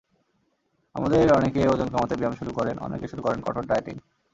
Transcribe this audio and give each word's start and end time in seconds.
আমাদের 0.95 1.33
অনেকে 1.33 1.61
ওজন 1.67 1.87
কমাতে 1.89 2.15
ব্যায়াম 2.15 2.35
শুরু 2.35 2.51
করেন, 2.53 2.75
অনেকে 2.79 3.05
শুরু 3.07 3.21
করেন 3.21 3.39
কঠোর 3.41 3.63
ডায়েটিং। 3.67 3.95